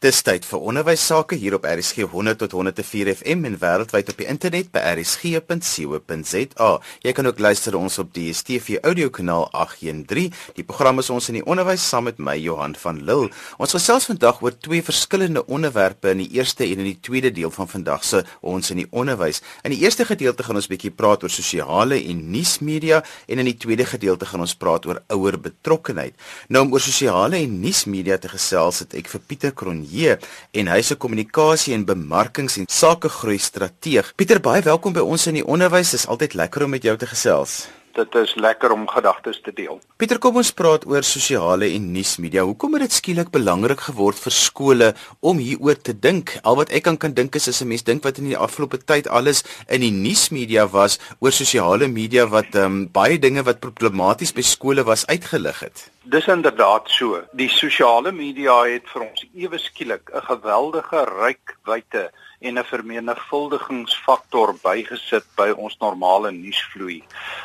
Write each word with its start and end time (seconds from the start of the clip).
Dis 0.00 0.22
tyd 0.24 0.46
vir 0.48 0.62
onderwys 0.64 1.02
sake 1.10 1.36
hier 1.36 1.52
op 1.58 1.66
RSG 1.68 2.06
100 2.08 2.38
tot 2.40 2.54
104 2.56 3.10
FM 3.18 3.42
en 3.44 3.56
wêreldwyd 3.60 4.08
op 4.08 4.16
die 4.16 4.26
internet 4.32 4.70
by 4.72 4.80
rsg.co.za. 4.94 6.68
Jy 7.04 7.12
kan 7.18 7.28
ook 7.28 7.42
luister 7.44 7.76
ons 7.76 7.98
op 8.00 8.14
die 8.16 8.30
DStv 8.32 8.78
audiokanaal 8.80 9.50
813. 9.52 10.30
Die 10.56 10.64
program 10.64 11.02
is 11.04 11.10
ons 11.12 11.28
in 11.28 11.36
die 11.36 11.44
onderwys 11.44 11.84
saam 11.84 12.08
met 12.08 12.16
my 12.16 12.32
Johan 12.40 12.78
van 12.80 13.02
Lille. 13.04 13.28
Ons 13.60 13.76
gesels 13.76 14.06
vandag 14.08 14.40
oor 14.40 14.56
twee 14.56 14.80
verskillende 14.86 15.42
onderwerpe 15.44 16.14
in 16.14 16.22
die 16.24 16.30
eerste 16.38 16.64
en 16.64 16.80
in 16.80 16.88
die 16.88 16.96
tweede 17.04 17.34
deel 17.36 17.52
van 17.52 17.68
vandag 17.68 18.08
se 18.08 18.22
ons 18.40 18.72
in 18.72 18.80
die 18.80 18.88
onderwys. 18.88 19.42
In 19.68 19.76
die 19.76 19.82
eerste 19.84 20.08
gedeelte 20.08 20.48
gaan 20.48 20.62
ons 20.62 20.70
bietjie 20.72 20.94
praat 20.96 21.28
oor 21.28 21.34
sosiale 21.36 22.00
en 22.00 22.24
nuusmedia 22.32 23.02
en 23.28 23.44
in 23.44 23.52
die 23.52 23.58
tweede 23.66 23.84
gedeelte 23.92 24.32
gaan 24.32 24.48
ons 24.48 24.56
praat 24.56 24.88
oor 24.88 25.04
ouer 25.12 25.36
betrokkenheid. 25.36 26.16
Nou 26.48 26.64
om 26.64 26.72
oor 26.72 26.88
sosiale 26.88 27.44
en 27.44 27.60
nuusmedia 27.60 28.16
te 28.16 28.32
gesels 28.32 28.80
het 28.86 28.96
ek 28.96 29.12
vir 29.12 29.26
Pieter 29.28 29.52
Kron 29.52 29.84
J 29.90 30.16
en 30.52 30.70
hy's 30.70 30.90
'n 30.92 30.96
kommunikasie 30.96 31.74
en 31.74 31.84
bemarkings 31.84 32.56
en 32.56 32.66
sakegroei 32.68 33.38
strateeg. 33.38 34.12
Pieter, 34.16 34.40
baie 34.40 34.62
welkom 34.62 34.92
by 34.92 35.00
ons 35.00 35.26
in 35.26 35.34
die 35.34 35.46
onderwys. 35.46 35.90
Dit 35.90 36.00
is 36.00 36.06
altyd 36.06 36.34
lekker 36.34 36.64
om 36.64 36.70
met 36.70 36.82
jou 36.82 36.96
te 36.96 37.06
gesels. 37.06 37.68
Dit 37.92 38.14
is 38.14 38.34
lekker 38.34 38.70
om 38.70 38.86
gedagtes 38.88 39.40
te 39.42 39.52
deel. 39.52 39.80
Pieter, 39.98 40.18
kom 40.22 40.36
ons 40.38 40.52
praat 40.54 40.86
oor 40.86 41.02
sosiale 41.02 41.66
en 41.74 41.88
nuusmedia. 41.92 42.44
Hoekom 42.46 42.76
het 42.76 42.86
dit 42.86 42.94
skielik 42.94 43.32
belangrik 43.34 43.82
geword 43.88 44.18
vir 44.22 44.34
skole 44.34 44.90
om 45.20 45.42
hieroor 45.42 45.80
te 45.80 45.94
dink? 46.06 46.36
Al 46.46 46.60
wat 46.60 46.70
ek 46.70 46.86
kan 46.86 46.98
kan 47.02 47.16
dink 47.18 47.34
is 47.34 47.48
as 47.48 47.60
'n 47.62 47.68
mens 47.68 47.82
dink 47.82 48.04
wat 48.04 48.18
in 48.18 48.30
die 48.30 48.38
afgelope 48.38 48.78
tyd 48.78 49.08
alles 49.08 49.42
in 49.68 49.80
die 49.80 49.90
nuusmedia 49.90 50.66
was 50.70 50.98
oor 51.18 51.32
sosiale 51.32 51.88
media 51.88 52.26
wat 52.26 52.54
um, 52.54 52.86
baie 52.92 53.18
dinge 53.18 53.42
wat 53.42 53.60
problematies 53.60 54.32
by 54.32 54.42
skole 54.42 54.84
was 54.84 55.06
uitgelig 55.06 55.60
het. 55.60 55.90
Dis 56.04 56.26
inderdaad 56.26 56.88
so. 56.88 57.20
Die 57.32 57.48
sosiale 57.48 58.12
media 58.12 58.54
het 58.64 58.88
vir 58.88 59.02
ons 59.02 59.26
ewe 59.34 59.58
skielik 59.58 60.10
'n 60.14 60.22
geweldige 60.30 61.04
ryk 61.04 61.56
wyte 61.64 62.10
en 62.40 62.58
'n 62.58 62.64
vermenigvuldigingsfaktor 62.64 64.54
bygesit 64.62 65.24
by 65.36 65.50
ons 65.50 65.76
normale 65.78 66.30
nuusvloei. 66.32 67.02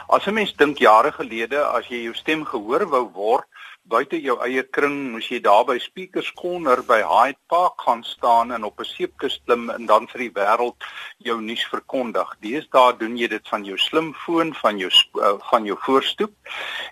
As 0.07 0.27
'n 0.27 0.33
mens 0.33 0.53
dink 0.53 0.77
jare 0.77 1.11
gelede 1.11 1.59
as 1.65 1.87
jy 1.89 2.03
jou 2.03 2.13
stem 2.13 2.45
gehoor 2.45 2.85
wou 2.89 3.05
word, 3.13 3.45
buite 3.85 4.17
jou 4.21 4.35
eie 4.41 4.63
kring 4.63 5.11
moes 5.13 5.27
jy 5.29 5.39
daar 5.45 5.65
by 5.65 5.75
Speakers 5.77 6.31
Corner 6.37 6.81
by 6.85 7.03
Hyde 7.05 7.37
Park 7.49 7.81
gaan 7.85 8.03
staan 8.03 8.51
en 8.51 8.63
op 8.63 8.79
'n 8.79 8.85
seepkus 8.85 9.39
klim 9.45 9.69
en 9.69 9.85
dan 9.85 10.07
vir 10.07 10.19
die 10.25 10.31
wêreld 10.37 10.77
jou 11.17 11.41
nuus 11.41 11.65
verkondig. 11.69 12.35
Deesdae 12.41 12.97
doen 12.97 13.17
jy 13.17 13.27
dit 13.27 13.47
van 13.47 13.65
jou 13.65 13.77
slimfoon, 13.77 14.53
van 14.53 14.77
jou 14.77 14.91
uh, 15.21 15.33
van 15.51 15.65
jou 15.65 15.77
voorstoep. 15.85 16.33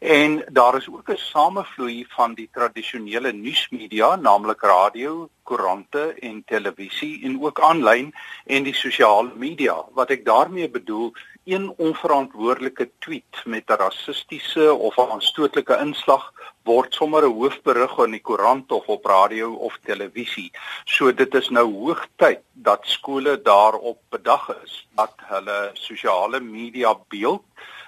En 0.02 0.44
daar 0.50 0.78
is 0.78 0.88
ook 0.88 1.10
'n 1.10 1.18
samevloei 1.18 2.06
van 2.16 2.34
die 2.34 2.50
tradisionele 2.52 3.32
nuusmedia, 3.34 4.16
naamlik 4.16 4.62
radio, 4.62 5.30
koerante 5.44 6.14
en 6.22 6.44
televisie 6.46 7.24
en 7.26 7.42
ook 7.42 7.60
aanlyn 7.60 8.14
en 8.46 8.64
die 8.64 8.76
sosiale 8.76 9.32
media. 9.36 9.76
Wat 9.94 10.10
ek 10.10 10.26
daarmee 10.26 10.70
bedoel, 10.70 11.14
een 11.44 11.74
onverantwoordelike 11.78 12.90
tweet 13.00 13.42
met 13.46 13.64
'n 13.70 13.80
rassistiese 13.84 14.74
of 14.74 15.00
aanstootlike 15.00 15.78
inslag 15.78 16.34
word 16.64 16.94
sommer 16.94 17.24
'n 17.26 17.34
hoofberig 17.34 17.98
in 17.98 18.12
die 18.12 18.22
koerant 18.22 18.72
of 18.72 18.86
op 18.88 19.06
radio 19.06 19.54
of 19.54 19.78
televisie. 19.84 20.52
So 20.86 21.14
dit 21.14 21.34
is 21.34 21.50
nou 21.50 21.74
hoogtyd 21.74 22.40
dat 22.52 22.82
skole 22.84 23.42
daarop 23.42 24.00
bedag 24.10 24.56
is 24.64 24.88
dat 24.96 25.14
hulle 25.18 25.70
sosiale 25.74 26.40
media 26.40 26.96
beeld 27.08 27.44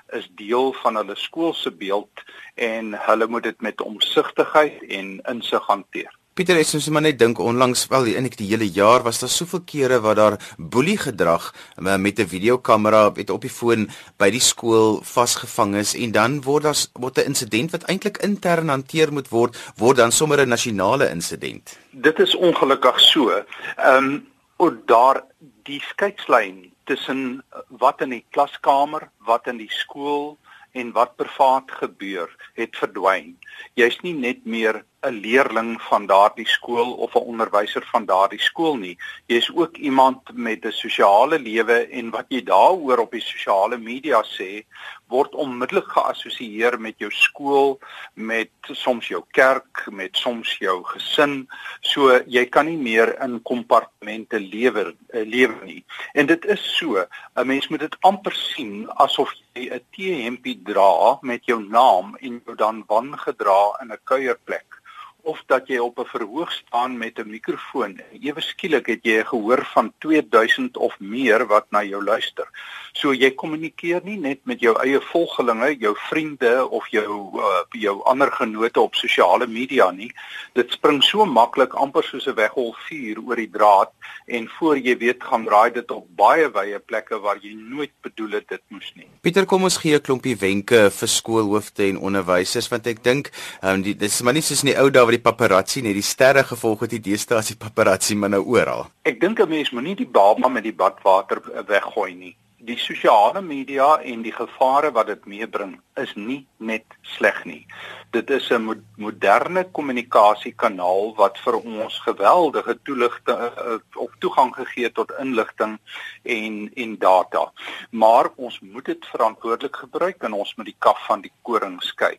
is 0.08 0.28
deel 0.36 0.74
van 0.74 0.96
hulle 0.96 1.16
skoolse 1.16 1.72
beeld 1.72 2.24
en 2.54 2.94
hulle 2.94 3.28
moet 3.28 3.44
dit 3.44 3.62
met 3.62 3.82
omsigtigheid 3.82 4.84
en 4.84 5.22
insig 5.22 5.66
hanteer. 5.66 6.14
Pieter 6.36 6.58
het 6.60 6.68
soms 6.68 6.90
maar 6.92 7.06
net 7.06 7.16
dink 7.16 7.40
onlangs 7.40 7.86
wel 7.88 8.10
in 8.12 8.26
ek 8.28 8.34
die 8.36 8.50
hele 8.50 8.66
jaar 8.68 9.06
was 9.06 9.22
daar 9.22 9.32
soveel 9.32 9.62
kere 9.72 10.02
wat 10.04 10.18
daar 10.20 10.34
boelie 10.60 10.98
gedrag 11.00 11.46
eh, 11.54 11.96
met 11.96 12.20
'n 12.20 12.28
videokamera 12.28 13.04
het 13.16 13.30
op 13.30 13.42
die 13.48 13.50
foon 13.50 13.88
by 14.20 14.28
die 14.30 14.44
skool 14.44 15.00
vasgevang 15.00 15.78
is 15.80 15.96
en 15.96 16.12
dan 16.12 16.42
word 16.44 16.64
daar 16.64 16.82
word 17.00 17.18
'n 17.18 17.32
insident 17.32 17.72
wat 17.72 17.88
eintlik 17.88 18.18
intern 18.18 18.68
hanteer 18.68 19.14
moet 19.14 19.30
word 19.30 19.56
word 19.78 19.98
dan 19.98 20.12
sommer 20.12 20.44
'n 20.44 20.50
nasionale 20.50 21.10
insident. 21.10 21.80
Dit 21.92 22.20
is 22.20 22.36
ongelukkig 22.36 23.00
so. 23.00 23.30
Ehm 23.30 24.04
um, 24.04 24.28
of 24.58 24.74
daar 24.86 25.24
die 25.64 25.82
skeidslyn 25.82 26.74
tussen 26.84 27.44
wat 27.70 28.02
in 28.02 28.10
die 28.10 28.26
klaskamer, 28.30 29.10
wat 29.20 29.48
in 29.48 29.58
die 29.58 29.72
skool 29.72 30.38
en 30.72 30.92
wat 30.92 31.16
privaat 31.16 31.72
gebeur 31.72 32.30
het 32.54 32.76
verdwyn. 32.76 33.38
Jy's 33.74 34.00
nie 34.02 34.14
net 34.14 34.46
meer 34.46 34.84
'n 35.06 35.20
leerling 35.22 35.82
van 35.82 36.06
daardie 36.06 36.48
skool 36.48 36.94
of 36.94 37.16
'n 37.16 37.28
onderwyser 37.32 37.86
van 37.92 38.06
daardie 38.06 38.42
skool 38.42 38.76
nie. 38.76 38.98
Jy 39.28 39.36
is 39.36 39.52
ook 39.56 39.78
iemand 39.78 40.20
met 40.34 40.66
'n 40.66 40.72
sosiale 40.72 41.40
lewe 41.40 41.88
en 42.00 42.10
wat 42.10 42.26
jy 42.30 42.42
daaroor 42.44 42.98
op 42.98 43.12
die 43.12 43.22
sosiale 43.22 43.78
media 43.78 44.24
sê, 44.24 44.66
word 45.08 45.36
onmiddellik 45.36 45.88
geassosieer 45.88 46.80
met 46.80 46.98
jou 46.98 47.12
skool, 47.12 47.80
met 48.14 48.50
soms 48.62 49.08
jou 49.08 49.24
kerk, 49.32 49.86
met 49.92 50.18
soms 50.18 50.58
jou 50.58 50.84
gesin. 50.84 51.48
So 51.82 52.22
jy 52.26 52.46
kan 52.46 52.66
nie 52.66 52.78
meer 52.78 53.14
in 53.22 53.42
kompartemente 53.42 54.40
lewe 54.40 54.96
eh, 55.10 55.26
lewe 55.26 55.66
nie. 55.66 55.84
En 56.14 56.26
dit 56.26 56.46
is 56.46 56.78
so, 56.78 57.06
'n 57.36 57.48
mens 57.48 57.68
moet 57.68 57.80
dit 57.80 57.98
amper 58.02 58.34
sien 58.34 58.90
asof 58.96 59.34
jy 59.54 59.70
'n 59.70 59.82
T-hempie 59.92 60.62
dra 60.64 61.20
met 61.22 61.46
jou 61.46 61.62
naam 61.64 62.16
en 62.22 62.42
jou 62.46 62.56
dan 62.56 62.84
wangedra 62.88 63.78
in 63.82 63.92
'n 63.92 64.00
kuierplek 64.04 64.82
of 65.26 65.42
dat 65.50 65.68
jy 65.68 65.78
op 65.82 66.00
'n 66.00 66.06
verhoog 66.06 66.52
staan 66.52 66.98
met 66.98 67.20
'n 67.20 67.30
mikrofoon. 67.30 68.00
Ewe 68.22 68.42
skielik 68.42 68.86
het 68.86 69.04
jy 69.04 69.20
'n 69.20 69.26
gehoor 69.26 69.66
van 69.74 69.94
2000 69.98 70.78
of 70.78 71.00
meer 71.00 71.48
wat 71.48 71.66
na 71.70 71.84
jou 71.84 72.04
luister. 72.04 72.48
So 72.94 73.14
jy 73.14 73.32
kommunikeer 73.32 74.02
nie 74.04 74.18
net 74.18 74.40
met 74.44 74.60
jou 74.60 74.76
eie 74.80 75.02
volgelinge, 75.02 75.76
jou 75.80 75.96
vriende 75.98 76.70
of 76.70 76.88
jou 76.88 77.40
uh, 77.40 77.64
jou 77.70 78.04
ander 78.04 78.32
genote 78.32 78.80
op 78.80 78.96
sosiale 78.96 79.48
media 79.48 79.92
nie. 79.92 80.12
Dit 80.54 80.72
spring 80.72 81.04
so 81.04 81.26
maklik 81.26 81.74
amper 81.74 82.04
soos 82.04 82.28
'n 82.28 82.36
weggolfvuur 82.36 83.18
oor 83.26 83.36
die 83.36 83.50
draad 83.50 83.92
en 84.26 84.48
voor 84.48 84.78
jy 84.78 84.98
weet 84.98 85.24
gaan 85.24 85.46
draai 85.46 85.72
dit 85.74 85.92
op 85.92 86.06
baie 86.16 86.52
wye 86.52 86.80
plekke 86.80 87.20
waar 87.20 87.38
jy 87.42 87.54
nooit 87.54 87.92
bedoel 88.02 88.32
het 88.32 88.48
dit 88.48 88.62
moes 88.68 88.92
nie. 88.96 89.08
Pieter, 89.22 89.46
kom 89.46 89.64
ons 89.64 89.78
gee 89.78 89.96
'n 89.96 90.02
klompie 90.02 90.38
wenke 90.38 90.90
vir 90.92 91.08
skoolhoofde 91.08 91.84
en 91.90 91.98
onderwysers 91.98 92.68
want 92.70 92.88
ek 92.88 93.04
dink 93.04 93.32
um, 93.62 93.82
dit 93.82 94.02
is 94.02 94.22
maar 94.22 94.34
nie 94.34 94.42
soos 94.42 94.64
in 94.64 94.72
die 94.72 94.80
ou 94.80 94.90
dae 94.90 95.06
die 95.16 95.24
paparazzi 95.24 95.84
net 95.86 95.96
die 95.96 96.06
sterre 96.06 96.44
gevolg 96.48 96.86
het 96.86 96.96
die 96.96 97.04
deesdae 97.10 97.40
as 97.40 97.52
die 97.54 97.60
paparazzi 97.60 98.18
maar 98.20 98.34
nou 98.36 98.44
oral. 98.56 98.88
Ek 99.08 99.22
dink 99.22 99.40
'n 99.40 99.50
mens 99.50 99.72
moenie 99.72 99.96
die 99.96 100.12
baba 100.18 100.50
met 100.50 100.64
die 100.64 100.76
badwater 100.76 101.42
weggooi 101.68 102.16
nie. 102.16 102.36
Die 102.66 102.78
sosiale 102.78 103.42
media 103.42 104.02
en 104.02 104.24
die 104.24 104.34
gevare 104.34 104.92
wat 104.92 105.08
dit 105.08 105.26
meebring 105.26 105.80
is 106.02 106.16
nie 106.16 106.48
net 106.58 106.86
sleg 107.02 107.46
nie. 107.46 107.68
Dit 108.12 108.30
is 108.30 108.50
'n 108.50 108.62
mo 108.62 108.76
moderne 108.98 109.64
kommunikasiekanaal 109.72 111.16
wat 111.16 111.38
vir 111.38 111.56
ons 111.56 112.00
geweldige 112.00 112.80
toeligting 112.84 113.38
uh, 113.38 113.78
of 113.96 114.12
toegang 114.20 114.56
gegee 114.56 114.92
tot 114.92 115.14
inligting 115.20 115.78
en 116.24 116.72
en 116.76 116.98
data. 116.98 117.52
Maar 117.92 118.30
ons 118.36 118.60
moet 118.60 118.86
dit 118.86 119.06
verantwoordelik 119.06 119.76
gebruik 119.76 120.24
en 120.24 120.34
ons 120.34 120.56
moet 120.56 120.66
die 120.66 120.80
kaf 120.80 121.06
van 121.06 121.22
die 121.22 121.34
koring 121.42 121.82
skei. 121.82 122.18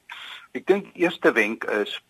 Ek 0.53 0.67
dink 0.67 0.87
eerste 0.95 1.33
wenk 1.33 1.65
is 1.65 2.01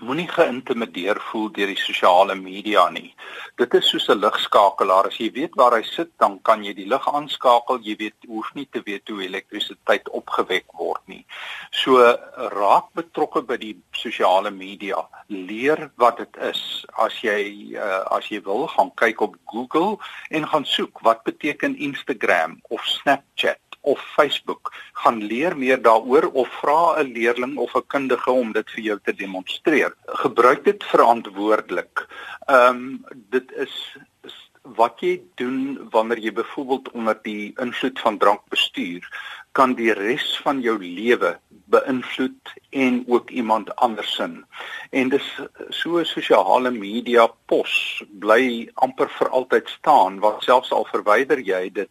moenie 0.00 0.28
geïntimideer 0.28 1.20
voel 1.30 1.50
deur 1.54 1.70
die 1.70 1.80
sosiale 1.80 2.34
media 2.34 2.88
nie. 2.90 3.14
Dit 3.60 3.74
is 3.74 3.88
soos 3.90 4.08
'n 4.08 4.18
ligskakelaar. 4.18 5.06
As 5.06 5.18
jy 5.18 5.30
weet 5.32 5.54
waar 5.54 5.76
hy 5.76 5.82
sit, 5.82 6.10
dan 6.18 6.40
kan 6.42 6.64
jy 6.64 6.74
die 6.74 6.88
lig 6.88 7.08
aanskakel. 7.08 7.78
Jy 7.82 7.96
weet 7.96 8.14
hoef 8.28 8.54
nie 8.54 8.66
te 8.70 8.82
weet 8.84 9.08
hoe 9.08 9.22
elektrisiteit 9.22 10.08
opgewek 10.08 10.66
word 10.72 11.02
nie. 11.06 11.24
So 11.70 11.98
raak 12.36 12.92
betrokke 12.94 13.42
by 13.42 13.56
die 13.56 13.76
sosiale 13.92 14.50
media. 14.50 15.08
Leer 15.28 15.90
wat 15.96 16.16
dit 16.16 16.36
is. 16.36 16.84
As 16.96 17.20
jy 17.22 17.76
uh, 17.76 18.04
as 18.10 18.28
jy 18.28 18.40
wil, 18.42 18.66
gaan 18.66 18.90
kyk 18.94 19.20
op 19.20 19.36
Google 19.46 19.98
en 20.30 20.48
gaan 20.48 20.64
soek 20.64 21.00
wat 21.00 21.24
beteken 21.24 21.76
Instagram 21.76 22.60
of 22.70 22.84
Snapchat 22.84 23.63
of 23.84 24.00
Facebook 24.16 24.72
gaan 24.92 25.22
leer 25.22 25.56
meer 25.56 25.82
daaroor 25.82 26.30
of 26.32 26.48
vra 26.60 27.02
'n 27.02 27.12
leerling 27.12 27.56
of 27.56 27.74
'n 27.76 27.86
kundige 27.86 28.30
om 28.30 28.52
dit 28.52 28.70
vir 28.70 28.84
jou 28.84 28.98
te 29.02 29.14
demonstreer. 29.14 29.94
Gebruik 30.24 30.64
dit 30.64 30.84
verantwoordelik. 30.84 32.06
Ehm 32.46 32.76
um, 32.76 33.04
dit 33.30 33.52
is, 33.52 33.96
wat 34.64 35.00
jy 35.00 35.20
doen 35.34 35.88
wanneer 35.90 36.18
jy 36.18 36.32
byvoorbeeld 36.32 36.90
onder 36.90 37.18
die 37.22 37.52
invloed 37.60 38.00
van 38.00 38.18
drank 38.18 38.40
bestuur 38.48 39.04
kan 39.54 39.74
die 39.78 39.92
res 39.94 40.26
van 40.42 40.60
jou 40.60 40.74
lewe 40.82 41.36
beïnvloed 41.74 42.52
en 42.70 43.04
ook 43.06 43.30
iemand 43.30 43.76
andersin. 43.76 44.44
En 44.90 45.08
dis 45.08 45.26
so 45.70 46.02
sosiale 46.04 46.70
media 46.74 47.26
pos 47.50 48.02
bly 48.24 48.68
amper 48.86 49.10
vir 49.18 49.30
altyd 49.38 49.70
staan 49.78 50.20
wat 50.24 50.44
selfs 50.46 50.72
al 50.74 50.86
verwyder 50.90 51.40
jy 51.40 51.62
dit 51.80 51.90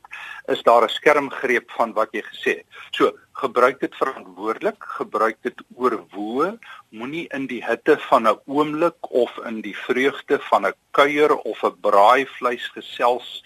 is 0.52 0.64
daar 0.68 0.84
'n 0.84 0.96
skermgreep 0.98 1.72
van 1.72 1.94
wat 1.94 2.10
jy 2.12 2.22
gesê 2.22 2.52
het. 2.60 2.68
So 2.92 3.12
gebruik 3.34 3.80
dit 3.80 3.96
verantwoordelik, 3.96 4.84
gebruik 5.00 5.38
dit 5.42 5.62
oorwoe, 5.76 6.60
moenie 6.90 7.28
in 7.34 7.48
die 7.48 7.64
hitte 7.66 7.98
van 8.10 8.28
'n 8.28 8.40
oomblik 8.46 9.12
of 9.12 9.32
in 9.46 9.62
die 9.62 9.78
vreugde 9.78 10.40
van 10.50 10.68
'n 10.68 10.74
kuier 10.92 11.36
of 11.36 11.64
'n 11.64 11.80
braaivleis 11.82 12.68
gesels 12.76 13.44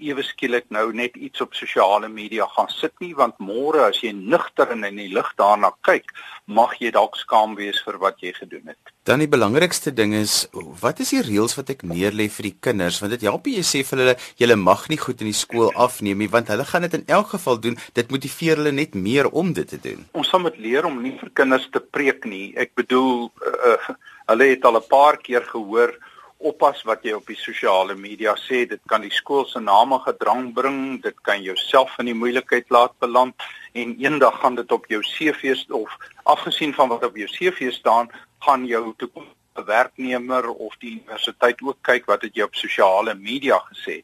ewe 0.00 0.22
skielik 0.24 0.66
nou 0.74 0.90
net 0.96 1.16
iets 1.16 1.40
op 1.44 1.54
sosiale 1.54 2.08
media 2.08 2.46
gaan 2.56 2.68
sit 2.72 2.92
nie 3.00 3.12
want 3.18 3.38
môre 3.38 3.84
as 3.86 4.00
jy 4.02 4.12
nugter 4.16 4.72
en 4.74 4.84
in 4.88 4.98
die 5.00 5.10
lig 5.12 5.28
daarna 5.38 5.72
kyk, 5.86 6.12
mag 6.46 6.74
jy 6.80 6.90
dalk 6.94 7.16
skaam 7.20 7.56
wees 7.58 7.80
vir 7.84 8.00
wat 8.02 8.20
jy 8.24 8.32
gedoen 8.36 8.72
het. 8.72 8.94
Dan 9.04 9.22
die 9.22 9.30
belangrikste 9.30 9.92
ding 9.96 10.14
is, 10.14 10.46
wat 10.82 11.00
is 11.00 11.12
die 11.14 11.22
reëls 11.24 11.56
wat 11.58 11.72
ek 11.74 11.84
neerlê 11.88 12.28
vir 12.32 12.50
die 12.50 12.56
kinders 12.68 13.00
want 13.02 13.14
dit 13.16 13.26
help 13.28 13.48
jy 13.50 13.64
sê 13.66 13.82
vir 13.86 14.04
hulle 14.04 14.16
jy 14.40 14.58
mag 14.60 14.86
nie 14.90 15.00
goed 15.00 15.22
in 15.24 15.30
die 15.30 15.36
skool 15.36 15.72
afneem 15.74 16.20
nie 16.20 16.30
want 16.32 16.52
hulle 16.52 16.66
gaan 16.68 16.86
dit 16.88 16.98
in 17.00 17.06
elk 17.08 17.34
geval 17.36 17.60
doen. 17.60 17.78
Dit 17.94 18.12
motiveer 18.12 18.60
hulle 18.60 18.72
net 18.72 18.94
meer 18.94 19.30
om 19.30 19.52
dit 19.56 19.68
te 19.68 19.80
doen. 19.80 20.06
Ons 20.12 20.32
moet 20.40 20.56
leer 20.58 20.86
om 20.88 21.00
nie 21.02 21.16
vir 21.20 21.30
kinders 21.34 21.66
te 21.72 21.80
preek 21.80 22.24
nie. 22.28 22.52
Ek 22.56 22.74
bedoel 22.78 23.28
uh, 23.28 23.90
hulle 24.30 24.52
het 24.52 24.64
al 24.64 24.78
'n 24.78 24.88
paar 24.88 25.16
keer 25.18 25.44
gehoor 25.44 25.96
oppas 26.40 26.82
wat 26.88 27.04
jy 27.04 27.12
op 27.16 27.26
die 27.28 27.36
sosiale 27.38 27.94
media 27.94 28.32
sê, 28.40 28.64
dit 28.68 28.80
kan 28.88 29.04
die 29.04 29.12
skool 29.12 29.44
se 29.48 29.60
name 29.60 29.98
gedrang 30.06 30.50
bring, 30.56 30.80
dit 31.04 31.16
kan 31.26 31.42
jouself 31.44 31.92
in 32.00 32.08
die 32.10 32.16
moeilikheid 32.16 32.70
laat 32.72 32.96
beland 33.04 33.36
en 33.76 33.94
eendag 34.00 34.40
gaan 34.40 34.56
dit 34.56 34.72
op 34.72 34.88
jou 34.88 35.02
CV 35.04 35.52
of 35.76 35.92
afgesien 36.24 36.72
van 36.74 36.88
wat 36.88 37.04
op 37.04 37.16
jou 37.16 37.28
CV 37.28 37.70
staan, 37.76 38.08
gaan 38.46 38.66
jou 38.66 38.94
toekomstige 38.96 39.66
werknemer 39.66 40.48
of 40.50 40.76
die 40.80 40.96
universiteit 40.96 41.60
ook 41.62 41.80
kyk 41.82 42.08
wat 42.08 42.24
het 42.24 42.36
jy 42.36 42.48
op 42.48 42.56
sosiale 42.56 43.14
media 43.14 43.60
gesê. 43.68 44.00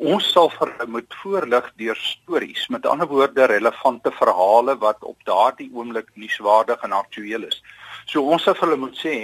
Ons 0.00 0.30
sal 0.32 0.48
vir 0.52 0.70
moet 0.88 1.14
voorlig 1.22 1.66
deur 1.76 1.98
stories, 2.00 2.68
met 2.72 2.86
ander 2.88 3.08
woorde 3.08 3.44
relevante 3.50 4.12
verhale 4.16 4.76
wat 4.80 5.04
op 5.04 5.16
daardie 5.28 5.68
oomblik 5.76 6.08
nuuswaardig 6.16 6.80
en 6.84 6.92
aktueel 6.96 7.44
is. 7.48 7.60
So 8.06 8.24
ons 8.24 8.44
sal 8.44 8.56
vir 8.56 8.68
hulle 8.68 8.80
moet 8.86 8.96
sê 8.96 9.16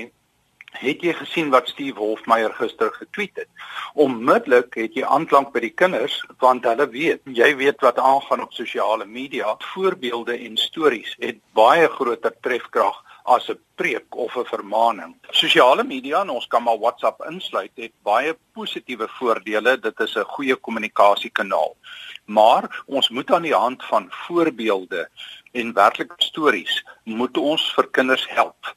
Het 0.76 1.00
jy 1.00 1.12
gesien 1.17 1.49
wat 1.50 1.70
Steve 1.70 1.99
Hofmeyer 1.99 2.52
gister 2.52 2.90
getweet 2.93 3.38
het? 3.40 3.49
Onmiddellik 3.94 4.75
het 4.76 4.96
jy 4.99 5.05
aanklank 5.08 5.55
by 5.55 5.62
die 5.64 5.73
kinders 5.73 6.19
want 6.43 6.69
hulle 6.69 6.84
weet, 6.93 7.23
jy 7.38 7.49
weet 7.56 7.81
wat 7.84 7.99
aangaan 8.02 8.43
op 8.44 8.52
sosiale 8.52 9.06
media. 9.08 9.55
Voorbeelde 9.73 10.37
en 10.37 10.61
stories 10.61 11.14
het 11.23 11.40
baie 11.56 11.88
groter 11.88 12.34
trefkrag 12.44 13.00
as 13.25 13.49
'n 13.49 13.58
preek 13.75 14.17
of 14.17 14.37
'n 14.37 14.44
vermaaning. 14.44 15.17
Sosiale 15.31 15.84
media 15.84 16.20
en 16.20 16.31
ons 16.31 16.46
kan 16.46 16.62
maar 16.62 16.79
WhatsApp 16.79 17.25
insluit 17.31 17.72
het 17.75 17.93
baie 18.02 18.37
positiewe 18.52 19.08
voordele. 19.08 19.79
Dit 19.81 20.00
is 20.00 20.17
'n 20.17 20.32
goeie 20.37 20.56
kommunikasiekanaal. 20.56 21.76
Maar 22.25 22.82
ons 22.87 23.08
moet 23.08 23.32
aan 23.32 23.43
die 23.43 23.55
hand 23.55 23.84
van 23.84 24.06
voorbeelde 24.11 25.08
en 25.52 25.72
werklike 25.72 26.14
stories 26.17 26.84
moet 27.05 27.37
ons 27.37 27.75
vir 27.75 27.88
kinders 27.90 28.29
help 28.29 28.76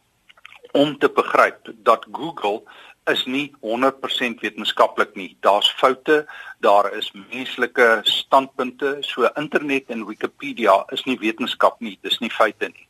om 0.72 0.98
te 0.98 1.10
begryp 1.10 1.72
dat 1.84 2.06
Google 2.12 2.62
is 3.10 3.26
nie 3.26 3.56
100% 3.62 4.42
wetenskaplik 4.42 5.16
nie. 5.16 5.38
Daar's 5.40 5.72
foute, 5.72 6.26
daar 6.60 6.94
is 6.94 7.12
menslike 7.32 8.00
standpunte. 8.04 8.98
So 9.02 9.30
internet 9.36 9.84
en 9.88 10.06
Wikipedia 10.06 10.84
is 10.94 11.04
nie 11.04 11.18
wetenskap 11.20 11.80
nie, 11.80 11.98
dis 12.02 12.20
nie 12.20 12.30
feite 12.30 12.70
nie. 12.70 12.88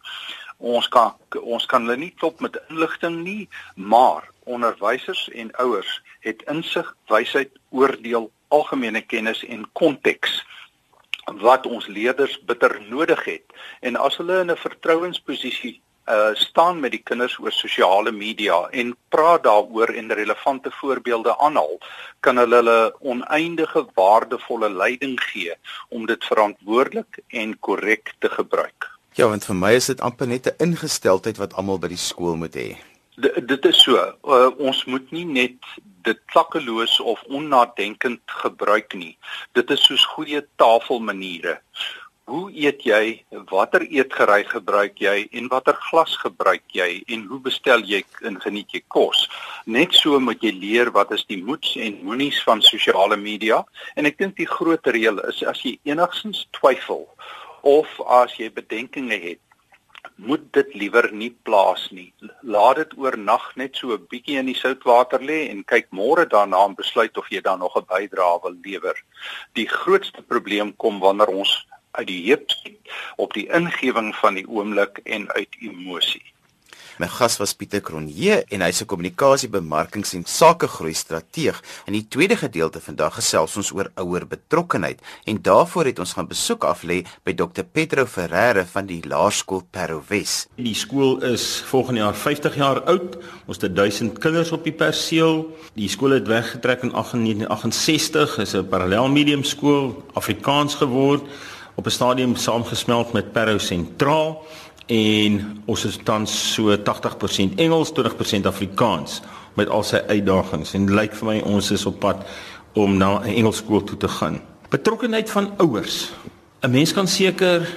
Ons 0.58 0.90
kan 0.92 1.16
ons 1.40 1.66
kan 1.72 1.86
hulle 1.88 1.98
nie 1.98 2.14
klop 2.20 2.42
met 2.44 2.60
inligting 2.68 3.22
nie, 3.24 3.48
maar 3.76 4.28
onderwysers 4.44 5.30
en 5.30 5.54
ouers 5.64 6.02
het 6.26 6.44
insig, 6.52 6.88
wysheid, 7.08 7.52
oordeel, 7.72 8.28
algemene 8.50 9.02
kennis 9.02 9.46
en 9.48 9.64
konteks 9.80 10.42
wat 11.40 11.68
ons 11.70 11.88
leerders 11.88 12.40
bitter 12.50 12.80
nodig 12.90 13.22
het. 13.26 13.46
En 13.86 13.96
as 13.96 14.18
hulle 14.18 14.42
in 14.42 14.52
'n 14.52 14.58
vertrouensposisie 14.58 15.80
uh 16.10 16.34
staan 16.34 16.80
met 16.80 16.92
die 16.92 17.04
kinders 17.04 17.38
oor 17.40 17.52
sosiale 17.52 18.12
media 18.12 18.60
en 18.72 18.96
praat 19.10 19.44
daaroor 19.44 19.94
en 19.94 20.14
relevante 20.14 20.72
voorbeelde 20.72 21.38
aanhaal, 21.38 21.78
kan 22.20 22.38
hulle 22.38 22.56
hulle 22.56 22.96
oneindige 23.00 23.86
waardevolle 23.94 24.70
leiding 24.70 25.20
gee 25.22 25.54
om 25.90 26.06
dit 26.06 26.26
verantwoordelik 26.26 27.22
en 27.28 27.60
korrek 27.60 28.14
te 28.20 28.30
gebruik. 28.30 28.90
Ja, 29.14 29.28
want 29.28 29.46
vir 29.46 29.56
my 29.56 29.74
is 29.76 29.90
dit 29.92 30.02
amper 30.02 30.28
net 30.28 30.48
'n 30.48 30.64
ingesteldheid 30.64 31.38
wat 31.38 31.54
almal 31.54 31.80
by 31.80 31.88
die 31.88 32.04
skool 32.10 32.36
moet 32.36 32.56
hê. 32.56 32.70
D 33.20 33.32
dit 33.48 33.66
is 33.66 33.82
so. 33.84 33.96
Uh, 34.24 34.52
ons 34.58 34.86
moet 34.86 35.12
nie 35.12 35.26
net 35.26 35.58
dit 36.08 36.20
klakkeloos 36.26 37.00
of 37.00 37.24
onnadenkend 37.28 38.22
gebruik 38.26 38.94
nie. 38.94 39.18
Dit 39.52 39.70
is 39.70 39.84
soos 39.84 40.06
goeie 40.06 40.46
tafelmaniere. 40.56 41.60
Hoe 42.30 42.52
eet 42.54 42.84
jy? 42.86 43.24
Watter 43.50 43.82
eetgerei 43.90 44.44
gebruik 44.46 45.00
jy 45.02 45.24
en 45.40 45.48
watter 45.50 45.74
glas 45.88 46.12
gebruik 46.22 46.76
jy 46.78 47.00
en 47.16 47.24
hoe 47.26 47.40
bestel 47.42 47.82
jy 47.90 48.04
en 48.30 48.36
geniet 48.44 48.76
jy 48.76 48.84
kos? 48.94 49.24
Net 49.66 49.96
so 49.98 50.20
moet 50.22 50.46
jy 50.46 50.52
leer 50.54 50.92
wat 50.94 51.10
is 51.16 51.24
die 51.32 51.40
moets 51.42 51.72
en 51.82 51.98
moenies 52.06 52.38
van 52.46 52.62
sosiale 52.62 53.18
media 53.18 53.64
en 53.98 54.06
ek 54.06 54.20
dink 54.22 54.36
die 54.38 54.46
groot 54.52 54.92
reël 54.94 55.18
is 55.32 55.42
as 55.50 55.64
jy 55.66 55.80
enigsins 55.90 56.44
twyfel 56.60 57.08
of 57.66 57.96
as 58.22 58.36
jy 58.38 58.52
bedenkinge 58.54 59.18
het 59.24 59.42
moet 60.30 60.46
dit 60.54 60.76
liewer 60.78 61.10
nie 61.16 61.32
plaas 61.48 61.88
nie. 61.96 62.12
Laat 62.44 62.78
dit 62.84 62.94
oornag 63.00 63.50
net 63.56 63.82
so 63.82 63.98
'n 63.98 64.06
bietjie 64.12 64.38
in 64.38 64.52
die 64.52 64.60
soutwater 64.60 65.20
lê 65.32 65.50
en 65.50 65.64
kyk 65.64 65.90
môre 65.90 66.28
daarna 66.30 66.62
en 66.66 66.76
besluit 66.76 67.18
of 67.18 67.28
jy 67.34 67.42
dan 67.42 67.60
nog 67.60 67.76
'n 67.76 67.90
bydrae 67.90 68.40
wil 68.44 68.56
lewer. 68.62 68.96
Die 69.56 69.68
grootste 69.68 70.22
probleem 70.22 70.76
kom 70.78 71.00
wanneer 71.00 71.34
ons 71.34 71.66
uit 71.92 72.08
die 72.08 72.26
heup 72.28 72.52
op 73.16 73.34
die 73.34 73.48
ingewing 73.52 74.16
van 74.16 74.34
die 74.34 74.48
oomblik 74.48 75.00
en 75.04 75.32
uit 75.32 75.56
emosie. 75.60 76.24
My 77.00 77.08
gas 77.08 77.38
was 77.40 77.54
Pieter 77.56 77.80
Kronje 77.80 78.42
en 78.52 78.60
hy's 78.60 78.82
'n 78.82 78.86
kommunikasiebemarkings- 78.92 80.14
en 80.14 80.26
sakegroei 80.26 80.94
strateeg. 80.94 81.62
In 81.86 81.94
die 81.94 82.08
tweede 82.08 82.36
gedeelte 82.36 82.82
vandag 82.82 83.16
gesels 83.16 83.56
ons 83.56 83.72
oor 83.72 83.92
ouer 83.96 84.28
betrokkenheid 84.28 85.00
en 85.24 85.42
daarvoor 85.42 85.86
het 85.86 86.00
ons 86.00 86.14
gaan 86.14 86.28
besoek 86.28 86.64
af 86.64 86.84
lê 86.84 87.06
by 87.24 87.34
Dr 87.34 87.64
Pedro 87.64 88.06
Ferreira 88.06 88.66
van 88.66 88.86
die 88.86 89.02
Laerskool 89.08 89.64
Parowes. 89.72 90.48
Die 90.56 90.76
skool 90.76 91.24
is 91.24 91.64
volgende 91.66 92.00
jaar 92.02 92.16
50 92.16 92.56
jaar 92.56 92.82
oud. 92.82 93.18
Ons 93.46 93.62
het 93.62 93.76
1000 93.76 94.20
kinders 94.20 94.52
op 94.52 94.64
die 94.64 94.76
perseel. 94.76 95.56
Die 95.74 95.90
skool 95.90 96.12
het 96.12 96.28
weggetrek 96.28 96.84
in 96.84 96.92
1968, 96.92 98.38
is 98.38 98.54
'n 98.54 98.68
parallelmedium 98.68 99.44
skool, 99.44 100.04
Afrikaans 100.14 100.76
geword 100.76 101.24
op 101.76 101.86
'n 101.86 101.90
stadium 101.90 102.36
saamgesmelt 102.36 103.14
met 103.14 103.32
Parow 103.32 103.60
Sentraal 103.60 104.46
en 104.86 105.62
ons 105.66 105.86
is 105.86 106.00
tans 106.04 106.54
so 106.54 106.78
80% 106.78 107.56
Engels, 107.56 107.92
20% 107.92 108.46
Afrikaans 108.46 109.22
met 109.54 109.70
al 109.70 109.84
sy 109.84 110.02
uitdagings 110.08 110.74
en 110.74 110.94
lyk 110.94 111.14
vir 111.14 111.28
my 111.28 111.40
ons 111.46 111.72
is 111.72 111.86
op 111.86 112.00
pad 112.00 112.26
om 112.74 112.98
na 112.98 113.20
'n 113.20 113.36
Engelsskool 113.36 113.84
toe 113.84 113.98
te 113.98 114.08
gaan. 114.08 114.42
Betrokkenheid 114.70 115.30
van 115.30 115.54
ouers. 115.58 116.12
'n 116.62 116.72
Mens 116.72 116.94
kan 116.94 117.08
seker 117.08 117.68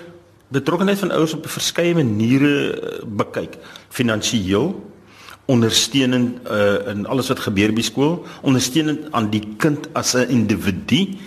betrokkenheid 0.49 0.99
van 0.99 1.11
ouers 1.11 1.33
op 1.35 1.47
verskeie 1.49 1.95
maniere 1.95 2.73
eh, 2.73 3.05
bekyk. 3.07 3.59
Finansieel, 3.89 4.91
ondersteunend 5.45 6.39
uh, 6.47 6.87
in 6.87 7.07
alles 7.07 7.29
wat 7.29 7.41
gebeur 7.41 7.73
by 7.75 7.83
skool, 7.83 8.21
ondersteunend 8.47 9.09
aan 9.11 9.31
die 9.31 9.43
kind 9.59 9.89
as 9.93 10.15
'n 10.15 10.29
individu, 10.29 11.19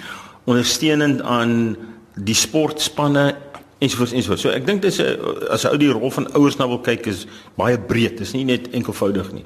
ondersteunend 0.43 1.22
aan 1.22 1.75
die 2.15 2.36
sportspanne 2.36 3.36
ensovoorts 3.84 4.13
ensovoorts. 4.13 4.41
So 4.41 4.53
ek 4.55 4.65
dink 4.65 4.81
dis 4.81 5.00
'n 5.00 5.17
as 5.50 5.65
'n 5.65 5.72
ou 5.72 5.77
die 5.77 5.91
rol 5.91 6.12
van 6.12 6.31
ouers 6.34 6.57
nou 6.57 6.67
wil 6.67 6.79
kyk 6.79 7.07
is 7.07 7.27
baie 7.55 7.77
breed. 7.77 8.17
Dis 8.17 8.34
nie 8.34 8.45
net 8.45 8.69
enkelvoudig 8.72 9.31
nie. 9.34 9.45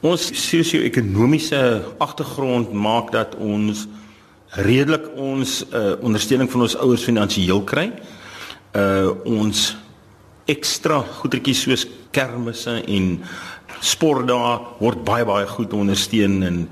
Ons 0.00 0.30
sosio-ekonomiese 0.34 1.82
agtergrond 1.98 2.72
maak 2.72 3.12
dat 3.12 3.34
ons 3.34 3.86
redelik 4.58 5.08
ons 5.16 5.64
uh, 5.72 5.92
ondersteuning 6.02 6.50
van 6.50 6.60
ons 6.60 6.76
ouers 6.76 7.04
finansiëel 7.04 7.62
kry. 7.64 7.92
Uh 8.74 9.10
ons 9.24 9.76
ekstra 10.46 11.04
goedertjies 11.20 11.62
soos 11.62 11.86
kermisse 12.10 12.82
en 12.86 13.20
sportdae 13.80 14.58
word 14.80 15.04
baie 15.04 15.24
baie 15.24 15.46
goed 15.46 15.72
ondersteun 15.72 16.42
en 16.42 16.68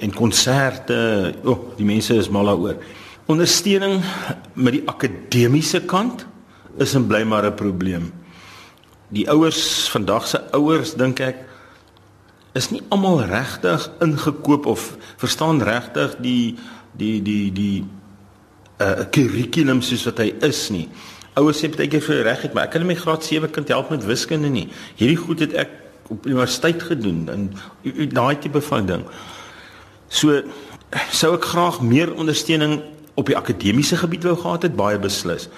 en 0.00 0.12
konserte. 0.16 1.34
O, 1.44 1.50
oh, 1.50 1.58
die 1.76 1.84
mense 1.84 2.14
is 2.14 2.30
mal 2.32 2.48
daaroor. 2.48 2.78
Ondersteuning 3.30 4.00
met 4.58 4.74
die 4.74 4.82
akademiese 4.90 5.84
kant 5.86 6.24
is 6.82 6.96
en 6.98 7.04
bly 7.06 7.22
maar 7.22 7.46
'n 7.46 7.54
probleem. 7.54 8.10
Die 9.08 9.30
ouers 9.30 9.88
vandag 9.90 10.26
se 10.26 10.40
ouers 10.50 10.94
dink 10.94 11.20
ek 11.20 11.36
is 12.54 12.70
nie 12.70 12.82
almal 12.88 13.22
regtig 13.22 13.90
ingekoop 14.00 14.66
of 14.66 14.96
verstaan 15.16 15.62
regtig 15.62 16.16
die 16.18 16.58
die 16.92 17.22
die 17.22 17.52
die 17.52 17.80
'n 17.80 18.82
uh, 18.82 19.04
kurrikulum 19.10 19.82
soos 19.82 20.04
wat 20.04 20.18
hy 20.18 20.34
is 20.40 20.70
nie. 20.70 20.88
Ouers 21.34 21.62
sê 21.62 21.70
baie 21.70 21.88
keer 21.88 22.02
vir 22.02 22.22
reg 22.22 22.42
het, 22.42 22.52
maar 22.54 22.64
ek 22.64 22.70
kan 22.70 22.86
my 22.86 22.94
graad 22.94 23.24
7 23.24 23.50
kind 23.50 23.68
help 23.68 23.90
met 23.90 24.04
wiskunde 24.04 24.48
nie. 24.48 24.68
Hierdie 24.96 25.16
goed 25.16 25.40
het 25.40 25.52
ek 25.52 25.68
op 26.08 26.26
universiteit 26.26 26.82
gedoen 26.82 27.28
en 27.28 27.52
daai 28.08 28.38
tipe 28.38 28.60
van 28.60 28.86
ding. 28.86 29.04
So 30.08 30.42
sou 31.10 31.34
ek 31.34 31.44
graag 31.44 31.80
meer 31.80 32.14
ondersteuning 32.14 32.82
op 33.20 33.30
die 33.30 33.36
akademiese 33.38 33.98
gebied 34.00 34.24
wou 34.28 34.36
gehad 34.36 34.66
het, 34.66 34.76
baie 34.76 34.98
beslis. 35.00 35.48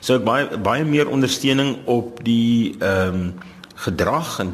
Sou 0.00 0.18
ek 0.18 0.26
baie 0.26 0.60
baie 0.62 0.84
meer 0.86 1.10
ondersteuning 1.10 1.76
op 1.90 2.22
die 2.26 2.76
ehm 2.78 3.14
um, 3.14 3.32
gedrag 3.78 4.40
en 4.42 4.48